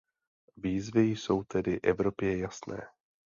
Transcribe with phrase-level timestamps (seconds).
[0.57, 2.87] Výzvy jsou tedy Evropě jasné.